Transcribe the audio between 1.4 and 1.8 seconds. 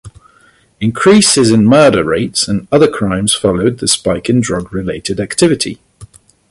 in